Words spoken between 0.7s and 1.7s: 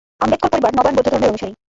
নবায়ন বৌদ্ধ ধর্মের অনুসারী।